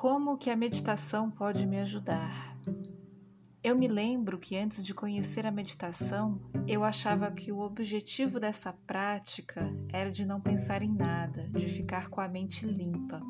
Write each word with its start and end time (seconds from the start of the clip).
Como 0.00 0.38
que 0.38 0.48
a 0.48 0.56
meditação 0.56 1.30
pode 1.30 1.66
me 1.66 1.78
ajudar? 1.78 2.56
Eu 3.62 3.76
me 3.76 3.86
lembro 3.86 4.38
que 4.38 4.56
antes 4.56 4.82
de 4.82 4.94
conhecer 4.94 5.44
a 5.44 5.50
meditação, 5.50 6.40
eu 6.66 6.82
achava 6.82 7.30
que 7.30 7.52
o 7.52 7.58
objetivo 7.58 8.40
dessa 8.40 8.72
prática 8.72 9.70
era 9.92 10.10
de 10.10 10.24
não 10.24 10.40
pensar 10.40 10.80
em 10.80 10.90
nada, 10.90 11.50
de 11.50 11.66
ficar 11.66 12.08
com 12.08 12.18
a 12.18 12.26
mente 12.26 12.64
limpa. 12.64 13.20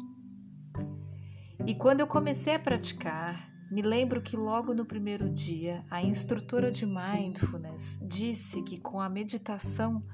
E 1.67 1.75
quando 1.75 2.03
eu 2.03 2.07
comecei 2.07 2.55
a 2.55 2.61
praticar, 2.61 3.51
me 3.69 3.83
lembro 3.83 4.23
que 4.23 4.37
logo 4.37 4.73
no 4.73 4.87
primeiro 4.87 5.29
dia, 5.29 5.85
a 5.91 6.01
instrutora 6.01 6.71
de 6.71 6.87
mindfulness 6.87 7.99
disse 8.01 8.63
que 8.63 8.79
com 8.79 9.01
a 9.01 9.09
meditação 9.09 10.07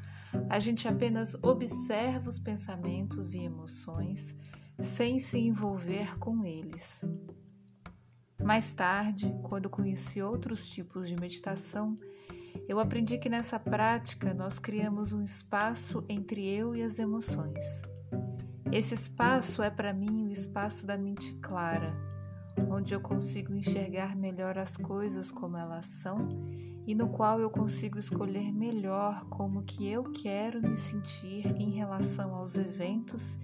a 0.49 0.59
gente 0.59 0.89
apenas 0.89 1.35
observa 1.43 2.31
os 2.31 2.39
pensamentos 2.39 3.35
e 3.35 3.45
emoções 3.45 4.35
sem 4.79 5.19
se 5.19 5.39
envolver 5.39 6.19
com 6.19 6.45
eles. 6.45 7.05
Mais 8.43 8.73
tarde, 8.73 9.35
quando 9.43 9.71
conheci 9.71 10.23
outros 10.23 10.69
tipos 10.69 11.09
de 11.09 11.17
meditação, 11.17 11.99
eu 12.69 12.79
aprendi 12.79 13.19
que 13.19 13.29
nessa 13.29 13.59
prática 13.59 14.35
nós 14.35 14.59
criamos 14.59 15.13
um 15.13 15.23
espaço 15.23 16.05
entre 16.09 16.47
eu 16.47 16.75
e 16.75 16.83
as 16.83 16.99
emoções. 16.99 17.83
Esse 18.71 18.95
espaço 18.95 19.63
é 19.63 19.71
para 19.71 19.93
mim 19.93 20.27
o 20.27 20.31
espaço 20.31 20.87
da 20.87 20.99
mente 20.99 21.33
clara, 21.35 21.95
onde 22.71 22.95
eu 22.95 23.01
consigo 23.01 23.55
enxergar 23.55 24.17
melhor 24.17 24.59
as 24.59 24.77
coisas 24.77 25.31
como 25.31 25.57
elas 25.57 25.87
são 25.87 26.29
e 26.87 26.95
no 26.95 27.09
qual 27.09 27.41
eu 27.41 27.51
consigo 27.51 27.99
escolher 27.99 28.53
melhor 28.53 29.25
como 29.29 29.63
que 29.65 29.89
eu 29.89 30.05
quero 30.13 30.61
me 30.63 30.77
sentir 30.77 31.47
em 31.57 31.71
relação 31.71 32.35
aos 32.35 32.57
eventos 32.57 33.39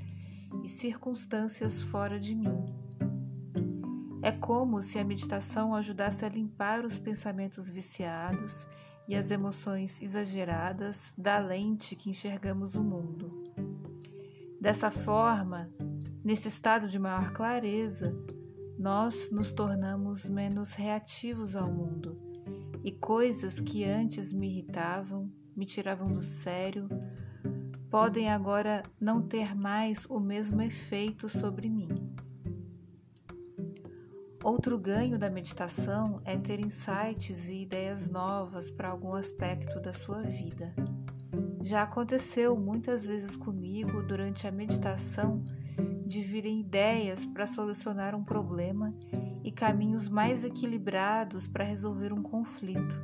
e 0.62 0.68
circunstâncias 0.68 1.82
fora 1.82 2.18
de 2.18 2.34
mim. 2.34 2.64
É 4.22 4.30
como 4.30 4.80
se 4.80 4.98
a 4.98 5.04
meditação 5.04 5.74
ajudasse 5.74 6.24
a 6.24 6.28
limpar 6.28 6.84
os 6.84 6.98
pensamentos 6.98 7.70
viciados 7.70 8.66
e 9.08 9.16
as 9.16 9.30
emoções 9.30 10.00
exageradas 10.00 11.12
da 11.18 11.38
lente 11.38 11.96
que 11.96 12.10
enxergamos 12.10 12.74
o 12.74 12.82
mundo. 12.82 13.42
Dessa 14.60 14.90
forma, 14.90 15.68
nesse 16.24 16.46
estado 16.46 16.88
de 16.88 16.98
maior 16.98 17.32
clareza, 17.32 18.14
nós 18.78 19.30
nos 19.30 19.52
tornamos 19.52 20.28
menos 20.28 20.74
reativos 20.74 21.56
ao 21.56 21.70
mundo 21.70 22.16
e 22.84 22.92
coisas 22.92 23.60
que 23.60 23.84
antes 23.84 24.32
me 24.32 24.48
irritavam, 24.48 25.30
me 25.56 25.66
tiravam 25.66 26.12
do 26.12 26.22
sério, 26.22 26.88
podem 27.92 28.30
agora 28.30 28.82
não 28.98 29.20
ter 29.20 29.54
mais 29.54 30.06
o 30.06 30.18
mesmo 30.18 30.62
efeito 30.62 31.28
sobre 31.28 31.68
mim. 31.68 31.90
Outro 34.42 34.78
ganho 34.78 35.18
da 35.18 35.28
meditação 35.28 36.18
é 36.24 36.34
ter 36.38 36.58
insights 36.58 37.50
e 37.50 37.60
ideias 37.60 38.08
novas 38.08 38.70
para 38.70 38.88
algum 38.88 39.12
aspecto 39.12 39.78
da 39.78 39.92
sua 39.92 40.22
vida. 40.22 40.74
Já 41.60 41.82
aconteceu 41.82 42.56
muitas 42.56 43.04
vezes 43.04 43.36
comigo 43.36 44.02
durante 44.02 44.48
a 44.48 44.50
meditação 44.50 45.44
de 46.06 46.22
virem 46.22 46.60
ideias 46.60 47.26
para 47.26 47.46
solucionar 47.46 48.14
um 48.14 48.24
problema 48.24 48.94
e 49.44 49.52
caminhos 49.52 50.08
mais 50.08 50.46
equilibrados 50.46 51.46
para 51.46 51.62
resolver 51.62 52.10
um 52.10 52.22
conflito. 52.22 52.98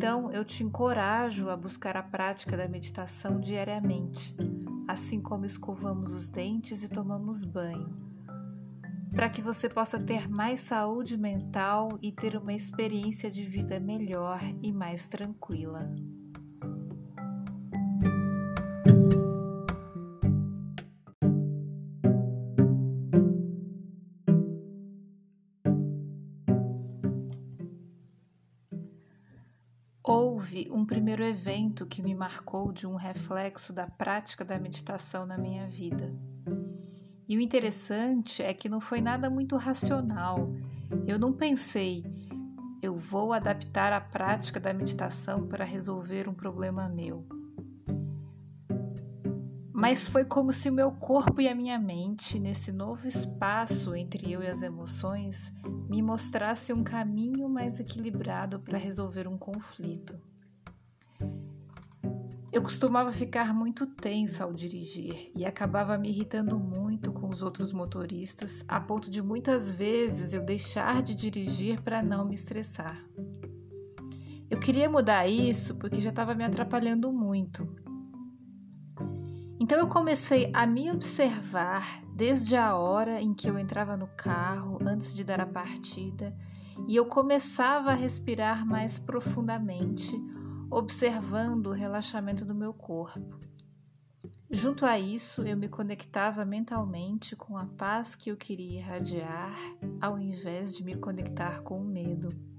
Então 0.00 0.32
eu 0.32 0.46
te 0.46 0.64
encorajo 0.64 1.50
a 1.50 1.56
buscar 1.58 1.94
a 1.94 2.02
prática 2.02 2.56
da 2.56 2.66
meditação 2.66 3.38
diariamente, 3.38 4.34
assim 4.88 5.20
como 5.20 5.44
escovamos 5.44 6.10
os 6.10 6.26
dentes 6.26 6.82
e 6.82 6.88
tomamos 6.88 7.44
banho 7.44 8.00
para 9.14 9.28
que 9.28 9.42
você 9.42 9.68
possa 9.68 10.00
ter 10.00 10.26
mais 10.26 10.60
saúde 10.60 11.18
mental 11.18 11.98
e 12.00 12.10
ter 12.12 12.34
uma 12.34 12.54
experiência 12.54 13.30
de 13.30 13.44
vida 13.44 13.78
melhor 13.78 14.40
e 14.62 14.72
mais 14.72 15.06
tranquila. 15.06 15.94
Houve 30.12 30.68
um 30.72 30.84
primeiro 30.84 31.22
evento 31.22 31.86
que 31.86 32.02
me 32.02 32.16
marcou 32.16 32.72
de 32.72 32.84
um 32.84 32.96
reflexo 32.96 33.72
da 33.72 33.86
prática 33.86 34.44
da 34.44 34.58
meditação 34.58 35.24
na 35.24 35.38
minha 35.38 35.68
vida. 35.68 36.12
E 37.28 37.36
o 37.36 37.40
interessante 37.40 38.42
é 38.42 38.52
que 38.52 38.68
não 38.68 38.80
foi 38.80 39.00
nada 39.00 39.30
muito 39.30 39.56
racional. 39.56 40.52
Eu 41.06 41.16
não 41.16 41.32
pensei, 41.32 42.04
eu 42.82 42.96
vou 42.96 43.32
adaptar 43.32 43.92
a 43.92 44.00
prática 44.00 44.58
da 44.58 44.74
meditação 44.74 45.46
para 45.46 45.64
resolver 45.64 46.28
um 46.28 46.34
problema 46.34 46.88
meu. 46.88 47.24
Mas 49.80 50.06
foi 50.06 50.26
como 50.26 50.52
se 50.52 50.68
o 50.68 50.72
meu 50.74 50.92
corpo 50.92 51.40
e 51.40 51.48
a 51.48 51.54
minha 51.54 51.78
mente, 51.78 52.38
nesse 52.38 52.70
novo 52.70 53.06
espaço 53.06 53.94
entre 53.96 54.30
eu 54.30 54.42
e 54.42 54.46
as 54.46 54.60
emoções, 54.60 55.50
me 55.88 56.02
mostrasse 56.02 56.70
um 56.70 56.84
caminho 56.84 57.48
mais 57.48 57.80
equilibrado 57.80 58.60
para 58.60 58.76
resolver 58.76 59.26
um 59.26 59.38
conflito. 59.38 60.20
Eu 62.52 62.60
costumava 62.60 63.10
ficar 63.10 63.54
muito 63.54 63.86
tensa 63.86 64.44
ao 64.44 64.52
dirigir 64.52 65.30
e 65.34 65.46
acabava 65.46 65.96
me 65.96 66.10
irritando 66.10 66.60
muito 66.60 67.10
com 67.10 67.30
os 67.30 67.40
outros 67.40 67.72
motoristas, 67.72 68.62
a 68.68 68.78
ponto 68.78 69.08
de 69.08 69.22
muitas 69.22 69.74
vezes 69.74 70.34
eu 70.34 70.44
deixar 70.44 71.02
de 71.02 71.14
dirigir 71.14 71.80
para 71.80 72.02
não 72.02 72.26
me 72.26 72.34
estressar. 72.34 73.02
Eu 74.50 74.60
queria 74.60 74.90
mudar 74.90 75.26
isso 75.26 75.74
porque 75.76 76.00
já 76.00 76.10
estava 76.10 76.34
me 76.34 76.44
atrapalhando 76.44 77.10
muito. 77.10 77.89
Então 79.70 79.78
eu 79.78 79.86
comecei 79.86 80.50
a 80.52 80.66
me 80.66 80.90
observar 80.90 82.02
desde 82.16 82.56
a 82.56 82.74
hora 82.74 83.20
em 83.20 83.32
que 83.32 83.48
eu 83.48 83.56
entrava 83.56 83.96
no 83.96 84.08
carro 84.08 84.80
antes 84.84 85.14
de 85.14 85.22
dar 85.22 85.40
a 85.40 85.46
partida 85.46 86.36
e 86.88 86.96
eu 86.96 87.06
começava 87.06 87.92
a 87.92 87.94
respirar 87.94 88.66
mais 88.66 88.98
profundamente 88.98 90.12
observando 90.68 91.68
o 91.68 91.72
relaxamento 91.72 92.44
do 92.44 92.52
meu 92.52 92.74
corpo. 92.74 93.38
Junto 94.50 94.84
a 94.84 94.98
isso, 94.98 95.42
eu 95.42 95.56
me 95.56 95.68
conectava 95.68 96.44
mentalmente 96.44 97.36
com 97.36 97.56
a 97.56 97.66
paz 97.66 98.16
que 98.16 98.28
eu 98.28 98.36
queria 98.36 98.80
irradiar, 98.80 99.54
ao 100.00 100.18
invés 100.18 100.74
de 100.74 100.82
me 100.82 100.96
conectar 100.96 101.62
com 101.62 101.80
o 101.80 101.84
medo. 101.84 102.49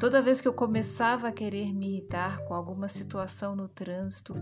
Toda 0.00 0.20
vez 0.20 0.40
que 0.40 0.48
eu 0.48 0.52
começava 0.52 1.28
a 1.28 1.32
querer 1.32 1.72
me 1.72 1.88
irritar 1.88 2.44
com 2.44 2.52
alguma 2.52 2.88
situação 2.88 3.54
no 3.54 3.68
trânsito, 3.68 4.34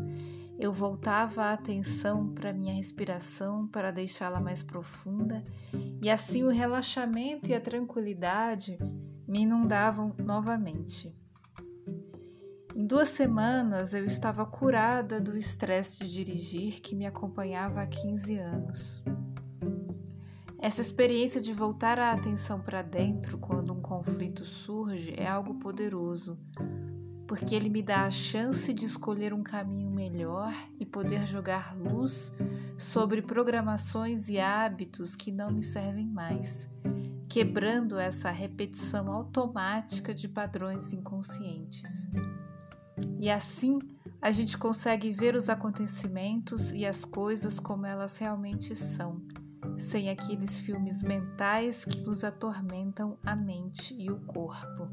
eu 0.59 0.73
voltava 0.73 1.45
a 1.45 1.53
atenção 1.53 2.29
para 2.29 2.53
minha 2.53 2.75
respiração 2.75 3.69
para 3.69 3.91
deixá-la 3.91 4.41
mais 4.41 4.63
profunda, 4.63 5.45
e 6.03 6.11
assim 6.11 6.43
o 6.43 6.49
relaxamento 6.49 7.51
e 7.51 7.55
a 7.55 7.61
tranquilidade 7.61 8.79
me 9.29 9.43
inundavam 9.43 10.15
novamente. 10.19 11.15
Em 12.75 12.87
duas 12.87 13.11
semanas 13.11 13.95
eu 13.95 14.05
estava 14.05 14.45
curada 14.45 15.21
do 15.21 15.37
estresse 15.37 15.99
de 16.01 16.13
dirigir 16.13 16.81
que 16.81 16.97
me 16.97 17.07
acompanhava 17.07 17.81
há 17.81 17.87
15 17.87 18.37
anos. 18.39 19.05
Essa 20.59 20.81
experiência 20.81 21.43
de 21.43 21.53
voltar 21.53 21.99
a 21.99 22.13
atenção 22.13 22.59
para 22.59 22.81
dentro 22.81 23.37
quando 23.37 23.73
um 23.73 23.83
conflito 24.15 24.45
surge 24.45 25.13
é 25.17 25.27
algo 25.27 25.55
poderoso, 25.55 26.39
porque 27.27 27.53
ele 27.53 27.69
me 27.69 27.83
dá 27.83 28.05
a 28.05 28.13
chance 28.13 28.73
de 28.73 28.85
escolher 28.85 29.35
um 29.35 29.43
caminho 29.43 29.91
melhor 29.91 30.55
e 30.79 30.87
poder 30.87 31.27
jogar 31.27 31.77
luz 31.77 32.31
sobre 32.79 33.21
programações 33.21 34.29
e 34.29 34.39
hábitos 34.39 35.17
que 35.17 35.33
não 35.33 35.51
me 35.51 35.65
servem 35.65 36.07
mais, 36.07 36.69
quebrando 37.29 37.99
essa 37.99 38.31
repetição 38.31 39.11
automática 39.11 40.15
de 40.15 40.29
padrões 40.29 40.93
inconscientes. 40.93 42.07
E 43.19 43.29
assim 43.29 43.81
a 44.23 44.31
gente 44.31 44.57
consegue 44.57 45.11
ver 45.11 45.35
os 45.35 45.49
acontecimentos 45.49 46.71
e 46.71 46.87
as 46.87 47.05
coisas 47.05 47.59
como 47.59 47.85
elas 47.85 48.17
realmente 48.17 48.77
são, 48.77 49.21
sem 49.95 50.11
aqueles 50.11 50.59
filmes 50.59 51.05
mentais 51.05 51.85
que 51.85 52.01
nos 52.01 52.25
atormentam 52.25 53.17
a 53.25 53.37
mente 53.37 53.95
e 53.95 54.11
o 54.11 54.19
corpo. 54.27 54.91